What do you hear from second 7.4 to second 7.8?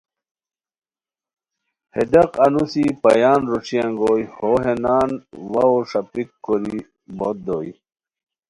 دوئے